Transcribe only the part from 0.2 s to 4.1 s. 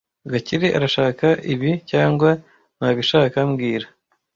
Gakire arashaka ibi cyangwa ntabishaka mbwira